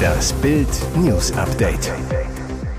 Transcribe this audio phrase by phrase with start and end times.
[0.00, 1.92] Das Bild News Update.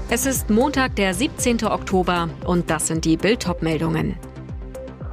[0.09, 1.66] Es ist Montag, der 17.
[1.66, 4.16] Oktober und das sind die Bild meldungen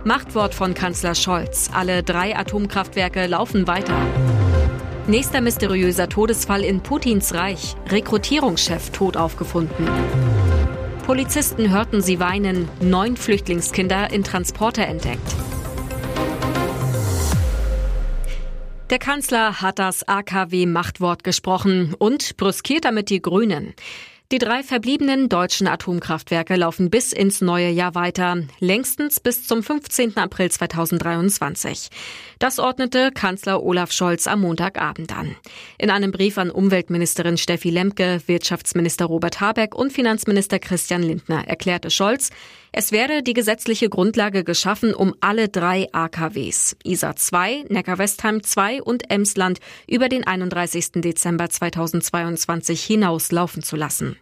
[0.04, 1.71] Machtwort von Kanzler Scholz.
[1.74, 3.95] Alle drei Atomkraftwerke laufen weiter.
[5.06, 7.77] Nächster mysteriöser Todesfall in Putins Reich.
[7.89, 9.89] Rekrutierungschef tot aufgefunden.
[11.05, 12.68] Polizisten hörten sie weinen.
[12.80, 15.47] Neun Flüchtlingskinder in Transporter entdeckt.
[18.91, 23.75] Der Kanzler hat das AKW-Machtwort gesprochen und brüskiert damit die Grünen.
[24.32, 30.17] Die drei verbliebenen deutschen Atomkraftwerke laufen bis ins neue Jahr weiter, längstens bis zum 15.
[30.17, 31.89] April 2023.
[32.39, 35.36] Das ordnete Kanzler Olaf Scholz am Montagabend an.
[35.77, 41.91] In einem Brief an Umweltministerin Steffi Lemke, Wirtschaftsminister Robert Habeck und Finanzminister Christian Lindner erklärte
[41.91, 42.31] Scholz,
[42.78, 49.11] es werde die gesetzliche Grundlage geschaffen, um alle drei AKWs, ISA 2, Neckar-Westheim 2 und
[49.11, 50.92] Emsland über den 31.
[51.03, 54.17] Dezember 2022 hinaus laufen zu lassen.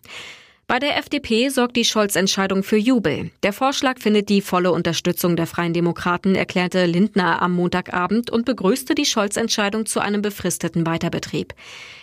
[0.69, 3.31] Bei der FDP sorgt die Scholz-Entscheidung für Jubel.
[3.45, 8.97] Der Vorschlag findet die volle Unterstützung der Freien Demokraten, erklärte Lindner am Montagabend und begrüßte
[8.97, 11.55] die Scholz-Entscheidung zu einem befristeten Weiterbetrieb.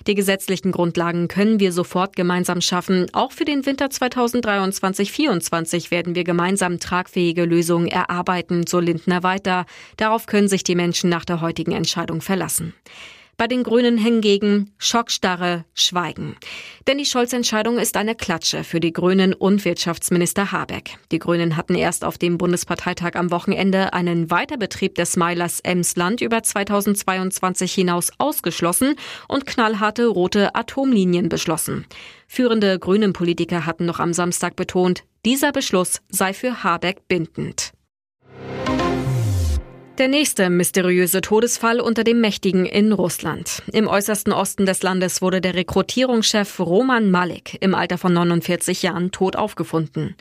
[0.08, 3.08] Die gesetzlichen Grundlagen können wir sofort gemeinsam schaffen.
[3.12, 9.66] Auch für den Winter 2023-24 werden wir gemeinsam tragfähige Lösungen erarbeiten, so Lindner weiter.
[9.98, 12.74] Darauf können sich die Menschen nach der heutigen Entscheidung verlassen.
[13.36, 16.36] Bei den Grünen hingegen Schockstarre, Schweigen.
[16.88, 20.98] Denn die Scholz-Entscheidung ist eine Klatsche für die Grünen und Wirtschaftsminister Habeck.
[21.12, 26.44] Die Grünen hatten erst auf dem Bundesparteitag am Wochenende einen Weiterbetrieb des Meilers Emsland über
[26.44, 28.96] 2022 hinaus ausgeschlossen
[29.28, 31.86] und knallharte rote Atomlinien beschlossen.
[32.28, 37.74] Führende Grünen Politiker hatten noch am Samstag betont, dieser Beschluss sei für Habeck bindend.
[40.00, 43.62] Der nächste mysteriöse Todesfall unter dem Mächtigen in Russland.
[43.72, 49.12] Im äußersten Osten des Landes wurde der Rekrutierungschef Roman Malik im Alter von 49 Jahren
[49.12, 50.16] tot aufgefunden.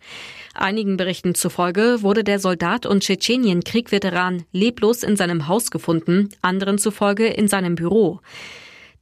[0.53, 7.29] Einigen Berichten zufolge wurde der Soldat und Tschetschenien-Kriegveteran leblos in seinem Haus gefunden, anderen zufolge
[7.29, 8.21] in seinem Büro.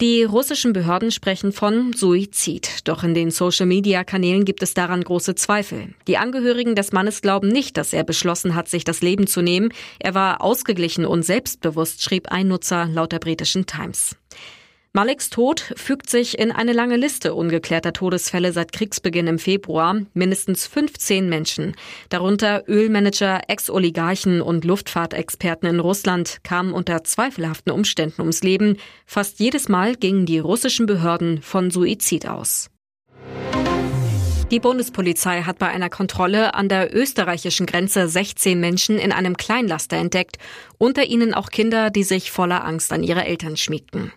[0.00, 2.88] Die russischen Behörden sprechen von Suizid.
[2.88, 5.92] Doch in den Social-Media-Kanälen gibt es daran große Zweifel.
[6.06, 9.74] Die Angehörigen des Mannes glauben nicht, dass er beschlossen hat, sich das Leben zu nehmen.
[9.98, 14.16] Er war ausgeglichen und selbstbewusst, schrieb ein Nutzer laut der britischen Times.
[14.92, 20.00] Maliks Tod fügt sich in eine lange Liste ungeklärter Todesfälle seit Kriegsbeginn im Februar.
[20.14, 21.76] Mindestens 15 Menschen,
[22.08, 28.78] darunter Ölmanager, Ex-Oligarchen und Luftfahrtexperten in Russland, kamen unter zweifelhaften Umständen ums Leben.
[29.06, 32.68] Fast jedes Mal gingen die russischen Behörden von Suizid aus.
[34.50, 39.98] Die Bundespolizei hat bei einer Kontrolle an der österreichischen Grenze 16 Menschen in einem Kleinlaster
[39.98, 40.38] entdeckt,
[40.78, 44.10] unter ihnen auch Kinder, die sich voller Angst an ihre Eltern schmiegten.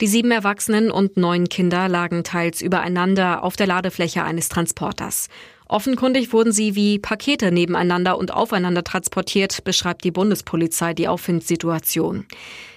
[0.00, 5.28] Die sieben Erwachsenen und neun Kinder lagen teils übereinander auf der Ladefläche eines Transporters.
[5.66, 12.26] Offenkundig wurden sie wie Pakete nebeneinander und aufeinander transportiert, beschreibt die Bundespolizei die Auffindsituation.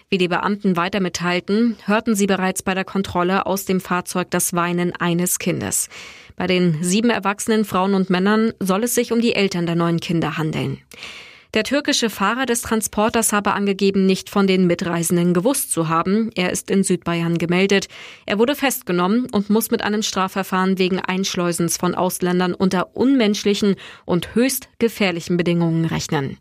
[0.09, 4.53] Wie die Beamten weiter mitteilten, hörten sie bereits bei der Kontrolle aus dem Fahrzeug das
[4.53, 5.89] Weinen eines Kindes.
[6.35, 9.99] Bei den sieben erwachsenen Frauen und Männern soll es sich um die Eltern der neun
[9.99, 10.77] Kinder handeln.
[11.57, 16.29] Der türkische Fahrer des Transporters habe angegeben, nicht von den Mitreisenden gewusst zu haben.
[16.35, 17.87] Er ist in Südbayern gemeldet.
[18.27, 23.75] Er wurde festgenommen und muss mit einem Strafverfahren wegen Einschleusens von Ausländern unter unmenschlichen
[24.05, 26.37] und höchst gefährlichen Bedingungen rechnen.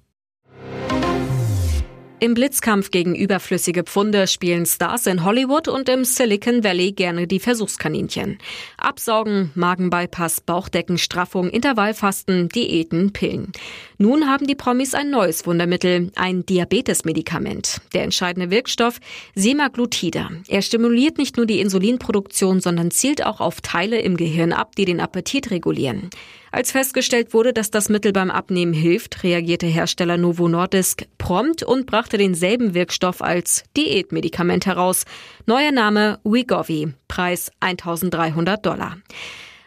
[2.19, 7.41] Im Blitzkampf gegen überflüssige Pfunde spielen Stars in Hollywood und im Silicon Valley gerne die
[7.41, 8.39] Versuchskaninchen.
[8.79, 13.53] Absaugen, Magenbypass, Bauchdeckenstraffung, Intervallfasten, Diäten, Pillen.
[13.99, 17.83] Nun haben die Promis ein neues Wundermittel, ein Diabetesmedikament.
[17.93, 18.99] Der entscheidende Wirkstoff
[19.35, 20.43] Semaglutide.
[20.49, 24.87] Er stimuliert nicht nur die Insulinproduktion, sondern zielt auch auf Teile im Gehirn ab, die
[24.87, 26.09] den Appetit regulieren.
[26.57, 31.85] Als festgestellt wurde, dass das Mittel beim Abnehmen hilft, reagierte Hersteller Novo Nordisk prompt und
[31.85, 35.05] brachte denselben Wirkstoff als Diätmedikament heraus.
[35.45, 38.97] Neuer Name Wegovy, Preis 1300 Dollar.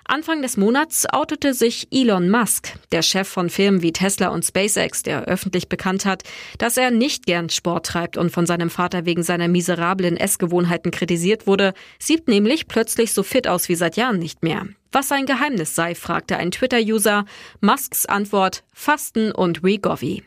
[0.10, 5.04] Anfang des Monats outete sich Elon Musk, der Chef von Firmen wie Tesla und SpaceX,
[5.04, 6.24] der öffentlich bekannt hat,
[6.58, 11.46] dass er nicht gern Sport treibt und von seinem Vater wegen seiner miserablen Essgewohnheiten kritisiert
[11.46, 14.66] wurde, sieht nämlich plötzlich so fit aus wie seit Jahren nicht mehr.
[14.92, 17.26] Was sein Geheimnis sei, fragte ein Twitter-User.
[17.62, 20.24] Musks Antwort Fasten und Wegovy.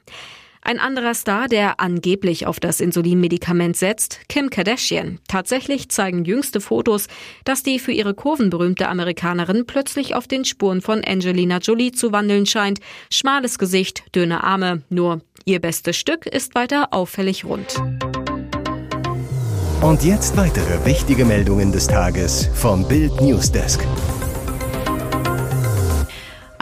[0.64, 5.18] Ein anderer Star, der angeblich auf das Insulinmedikament setzt, Kim Kardashian.
[5.26, 7.08] Tatsächlich zeigen jüngste Fotos,
[7.44, 12.12] dass die für ihre Kurven berühmte Amerikanerin plötzlich auf den Spuren von Angelina Jolie zu
[12.12, 12.78] wandeln scheint.
[13.10, 17.82] Schmales Gesicht, dünne Arme, nur ihr bestes Stück ist weiter auffällig rund.
[19.80, 23.84] Und jetzt weitere wichtige Meldungen des Tages vom Bild Newsdesk.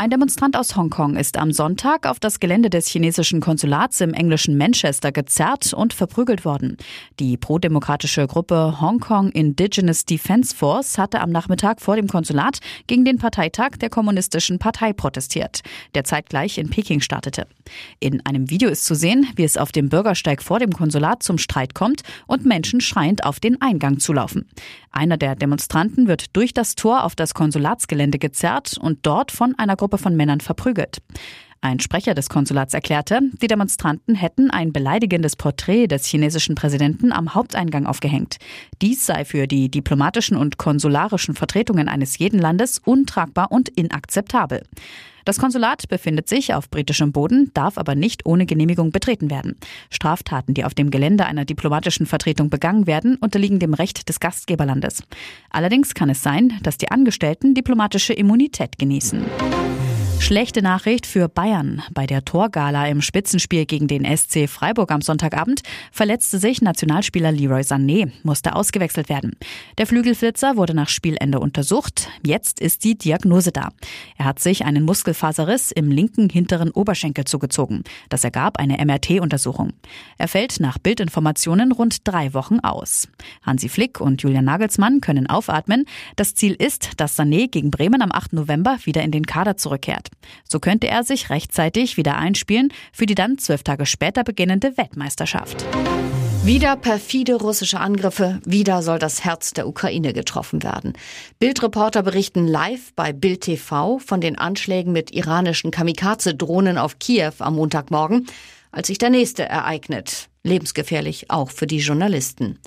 [0.00, 4.56] Ein Demonstrant aus Hongkong ist am Sonntag auf das Gelände des chinesischen Konsulats im englischen
[4.56, 6.79] Manchester gezerrt und verprügelt worden.
[7.19, 13.05] Die prodemokratische Gruppe Hong Kong Indigenous Defense Force hatte am Nachmittag vor dem Konsulat gegen
[13.05, 15.61] den Parteitag der Kommunistischen Partei protestiert,
[15.94, 17.47] der zeitgleich in Peking startete.
[17.99, 21.37] In einem Video ist zu sehen, wie es auf dem Bürgersteig vor dem Konsulat zum
[21.37, 24.49] Streit kommt und Menschen schreiend auf den Eingang zulaufen.
[24.93, 29.76] Einer der Demonstranten wird durch das Tor auf das Konsulatsgelände gezerrt und dort von einer
[29.76, 30.99] Gruppe von Männern verprügelt.
[31.63, 37.35] Ein Sprecher des Konsulats erklärte, die Demonstranten hätten ein beleidigendes Porträt des chinesischen Präsidenten am
[37.35, 38.39] Haupteingang aufgehängt.
[38.81, 44.63] Dies sei für die diplomatischen und konsularischen Vertretungen eines jeden Landes untragbar und inakzeptabel.
[45.27, 49.57] Das Konsulat befindet sich auf britischem Boden, darf aber nicht ohne Genehmigung betreten werden.
[49.91, 55.03] Straftaten, die auf dem Gelände einer diplomatischen Vertretung begangen werden, unterliegen dem Recht des Gastgeberlandes.
[55.51, 59.27] Allerdings kann es sein, dass die Angestellten diplomatische Immunität genießen.
[60.21, 61.83] Schlechte Nachricht für Bayern.
[61.93, 67.63] Bei der Torgala im Spitzenspiel gegen den SC Freiburg am Sonntagabend verletzte sich Nationalspieler Leroy
[67.63, 69.33] Sané, musste ausgewechselt werden.
[69.79, 72.09] Der Flügelflitzer wurde nach Spielende untersucht.
[72.25, 73.71] Jetzt ist die Diagnose da.
[74.19, 77.83] Er hat sich einen Muskelfaserriss im linken hinteren Oberschenkel zugezogen.
[78.09, 79.73] Das ergab eine MRT-Untersuchung.
[80.17, 83.09] Er fällt nach Bildinformationen rund drei Wochen aus.
[83.43, 85.87] Hansi Flick und Julian Nagelsmann können aufatmen.
[86.15, 88.35] Das Ziel ist, dass Sané gegen Bremen am 8.
[88.35, 90.10] November wieder in den Kader zurückkehrt.
[90.49, 95.65] So könnte er sich rechtzeitig wieder einspielen für die dann zwölf Tage später beginnende Weltmeisterschaft.
[96.43, 100.95] Wieder perfide russische Angriffe, wieder soll das Herz der Ukraine getroffen werden.
[101.39, 107.57] Bildreporter berichten live bei Bild TV von den Anschlägen mit iranischen Kamikaze-Drohnen auf Kiew am
[107.57, 108.27] Montagmorgen,
[108.73, 110.29] als sich der nächste ereignet.
[110.43, 112.59] Lebensgefährlich auch für die Journalisten.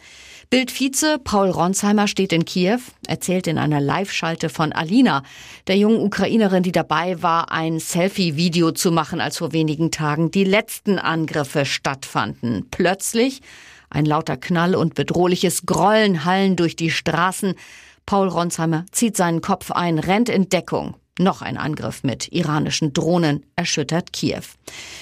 [0.53, 2.77] Bildvize Paul Ronsheimer steht in Kiew,
[3.07, 5.23] erzählt in einer Live-Schalte von Alina,
[5.65, 10.43] der jungen Ukrainerin, die dabei war, ein Selfie-Video zu machen, als vor wenigen Tagen die
[10.43, 12.67] letzten Angriffe stattfanden.
[12.69, 13.41] Plötzlich
[13.89, 17.55] ein lauter Knall und bedrohliches Grollen hallen durch die Straßen.
[18.05, 20.93] Paul Ronsheimer zieht seinen Kopf ein, rennt in Deckung.
[21.17, 24.43] Noch ein Angriff mit iranischen Drohnen erschüttert Kiew.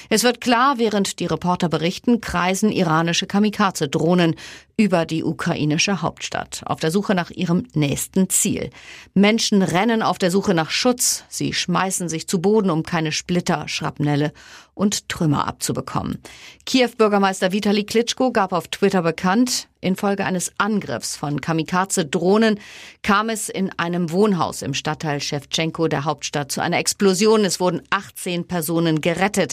[0.10, 4.36] Es wird klar, während die Reporter berichten, kreisen iranische Kamikaze-Drohnen
[4.78, 8.72] über die ukrainische Hauptstadt auf der Suche nach ihrem nächsten Ziel.
[9.14, 11.24] Menschen rennen auf der Suche nach Schutz.
[11.30, 14.34] Sie schmeißen sich zu Boden, um keine Splitter, Schrapnelle
[14.74, 16.18] und Trümmer abzubekommen.
[16.66, 22.60] Kiew-Bürgermeister Vitali Klitschko gab auf Twitter bekannt, infolge eines Angriffs von Kamikaze-Drohnen
[23.04, 27.46] kam es in einem Wohnhaus im Stadtteil Shevchenko der Hauptstadt zu einer Explosion.
[27.46, 29.51] Es wurden 18 Personen gerettet.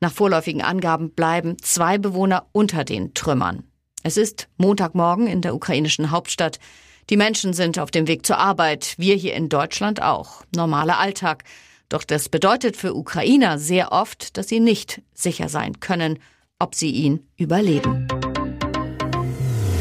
[0.00, 3.64] Nach vorläufigen Angaben bleiben zwei Bewohner unter den Trümmern.
[4.02, 6.58] Es ist Montagmorgen in der ukrainischen Hauptstadt.
[7.10, 10.44] Die Menschen sind auf dem Weg zur Arbeit, wir hier in Deutschland auch.
[10.54, 11.44] Normaler Alltag.
[11.88, 16.18] Doch das bedeutet für Ukrainer sehr oft, dass sie nicht sicher sein können,
[16.58, 18.06] ob sie ihn überleben.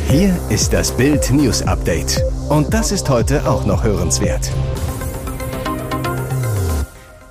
[0.10, 2.24] Hier ist das Bild News Update.
[2.48, 4.50] Und das ist heute auch noch hörenswert.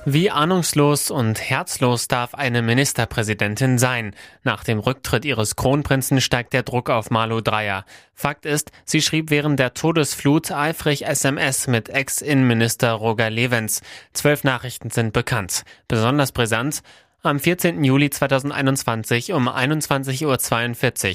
[0.08, 4.14] Wie ahnungslos und herzlos darf eine Ministerpräsidentin sein?
[4.44, 7.84] Nach dem Rücktritt ihres Kronprinzen steigt der Druck auf Malu Dreyer.
[8.14, 13.82] Fakt ist, sie schrieb während der Todesflut eifrig SMS mit Ex-Innenminister Roger Levens.
[14.12, 15.64] Zwölf Nachrichten sind bekannt.
[15.88, 16.84] Besonders brisant,
[17.24, 17.82] am 14.
[17.82, 20.24] Juli 2021 um 21.42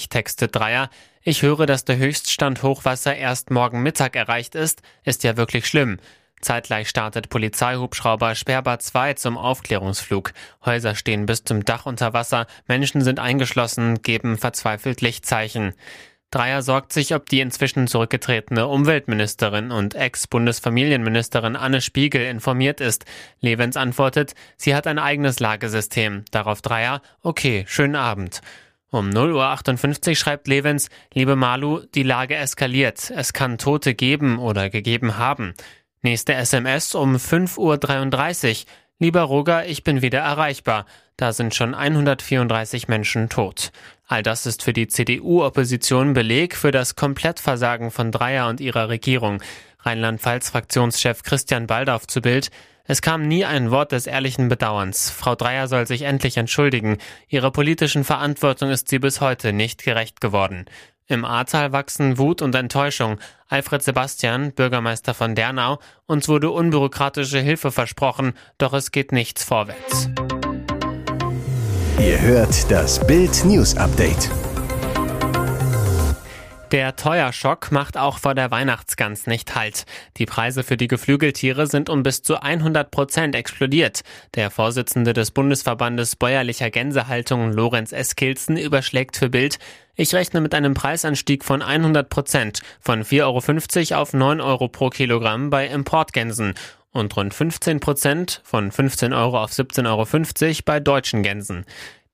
[0.04, 0.90] Uhr textet Dreier,
[1.24, 6.00] ich höre, dass der Höchststand Hochwasser erst morgen Mittag erreicht ist, ist ja wirklich schlimm.
[6.42, 10.34] Zeitgleich startet Polizeihubschrauber Sperber 2 zum Aufklärungsflug.
[10.66, 15.74] Häuser stehen bis zum Dach unter Wasser, Menschen sind eingeschlossen, geben verzweifelt Lichtzeichen.
[16.32, 23.04] Dreier sorgt sich, ob die inzwischen zurückgetretene Umweltministerin und Ex-Bundesfamilienministerin Anne Spiegel informiert ist.
[23.42, 26.24] Levens antwortet, sie hat ein eigenes Lagesystem.
[26.32, 28.42] Darauf Dreier, okay, schönen Abend.
[28.92, 33.10] Um 0.58 Uhr schreibt Levens, liebe Malu, die Lage eskaliert.
[33.10, 35.54] Es kann Tote geben oder gegeben haben.
[36.04, 38.72] Nächste SMS um 5.33 Uhr.
[38.98, 40.88] Lieber Roger, ich bin wieder erreichbar.
[41.16, 43.72] Da sind schon 134 Menschen tot.
[44.08, 49.44] All das ist für die CDU-Opposition Beleg für das Komplettversagen von Dreier und ihrer Regierung.
[49.82, 52.50] Rheinland-Pfalz-Fraktionschef Christian Baldauf zu Bild.
[52.86, 55.12] Es kam nie ein Wort des ehrlichen Bedauerns.
[55.12, 56.98] Frau Dreier soll sich endlich entschuldigen.
[57.28, 60.66] Ihrer politischen Verantwortung ist sie bis heute nicht gerecht geworden.
[61.12, 63.20] Im Ahrtal wachsen Wut und Enttäuschung.
[63.50, 70.10] Alfred Sebastian, Bürgermeister von Dernau, uns wurde unbürokratische Hilfe versprochen, doch es geht nichts vorwärts.
[72.00, 74.32] Ihr hört das Bild News Update.
[76.72, 79.84] Der Teuerschock macht auch vor der Weihnachtsgans nicht Halt.
[80.16, 84.04] Die Preise für die Geflügeltiere sind um bis zu 100 Prozent explodiert.
[84.36, 89.60] Der Vorsitzende des Bundesverbandes bäuerlicher Gänsehaltung, Lorenz Eskilzen, überschlägt für Bild,
[90.02, 94.90] ich rechne mit einem Preisanstieg von 100 Prozent, von 4,50 Euro auf 9 Euro pro
[94.90, 96.56] Kilogramm bei Importgänsen
[96.92, 99.86] und rund 15 Prozent, von 15 Euro auf 17,50
[100.48, 101.66] Euro bei deutschen Gänsen.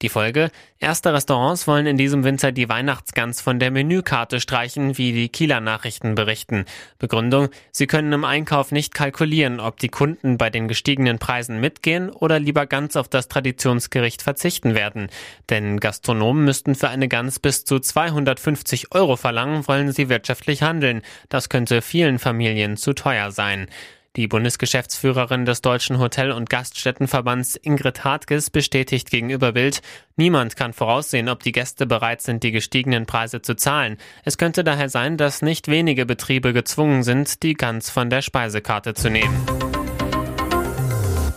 [0.04, 0.51] Die Folge?
[0.77, 5.60] Erste Restaurants wollen in diesem Winter die Weihnachtsgans von der Menükarte streichen, wie die Kieler
[5.60, 6.66] Nachrichten berichten.
[7.00, 7.50] Begründung?
[7.72, 12.39] Sie können im Einkauf nicht kalkulieren, ob die Kunden bei den gestiegenen Preisen mitgehen oder
[12.39, 15.08] lieber ganz auf das Traditionsgericht verzichten werden.
[15.50, 21.01] Denn Gastronomen müssten für eine Gans bis zu 250 Euro verlangen, wollen sie wirtschaftlich handeln.
[21.30, 23.68] Das könnte vielen Familien zu teuer sein.
[24.17, 29.83] Die Bundesgeschäftsführerin des Deutschen Hotel- und Gaststättenverbands Ingrid Hartges bestätigt gegenüber Bild,
[30.15, 33.97] niemand kann voraussehen, ob die Gäste bereit sind, die gestiegenen Preise zu zahlen.
[34.25, 38.95] Es könnte daher sein, dass nicht wenige Betriebe gezwungen sind, die Gans von der Speisekarte
[38.95, 39.66] zu nehmen.